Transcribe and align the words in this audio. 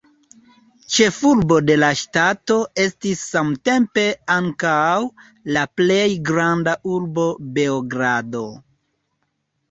Ĉefurbo 0.93 1.55
de 1.65 1.73
la 1.81 1.89
ŝtato 1.97 2.55
estis 2.83 3.19
samtempe 3.33 4.05
ankaŭ 4.35 4.95
la 5.57 5.65
plej 5.81 6.07
granda 6.31 6.73
urbo 6.95 7.27
Beogrado. 7.59 8.43